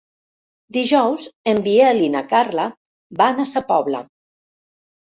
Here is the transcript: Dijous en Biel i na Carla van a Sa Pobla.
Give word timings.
Dijous 0.77 1.27
en 1.53 1.61
Biel 1.67 2.01
i 2.07 2.09
na 2.17 2.25
Carla 2.35 2.67
van 3.23 3.47
a 3.47 3.51
Sa 3.55 3.67
Pobla. 3.73 4.07